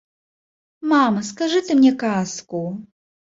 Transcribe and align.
Мама, 0.93 1.21
скажы 1.29 1.61
ты 1.69 1.77
мне 1.81 1.91
казку. 2.07 2.63